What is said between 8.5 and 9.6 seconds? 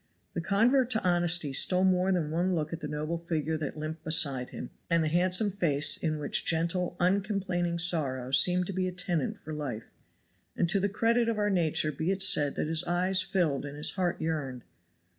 to be a tenant for